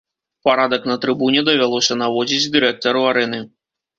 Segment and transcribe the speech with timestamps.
[0.47, 3.43] Парадак на трыбуне давялося наводзіць дырэктару арэны.